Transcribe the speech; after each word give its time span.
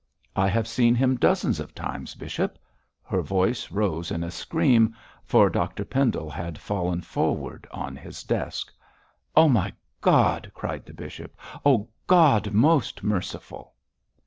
'I 0.35 0.47
have 0.47 0.67
seen 0.67 0.95
him 0.95 1.15
dozens 1.15 1.59
of 1.59 1.75
times. 1.75 2.15
Bishop!' 2.15 2.57
Her 3.03 3.21
voice 3.21 3.69
rose 3.71 4.09
in 4.09 4.23
a 4.23 4.31
scream, 4.31 4.95
for 5.25 5.47
Dr 5.47 5.85
Pendle 5.85 6.27
had 6.31 6.57
fallen 6.57 7.01
forward 7.01 7.67
on 7.69 7.95
his 7.95 8.23
desk. 8.23 8.73
'Oh, 9.35 9.47
my 9.47 9.71
God!' 10.01 10.49
cried 10.55 10.87
the 10.87 10.93
bishop. 10.95 11.39
'Oh, 11.63 11.87
God 12.07 12.51
most 12.51 13.03
merciful!' 13.03 13.75